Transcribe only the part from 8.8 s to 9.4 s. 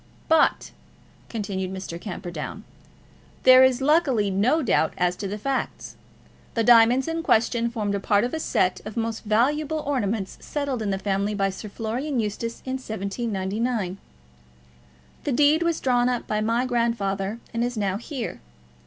of most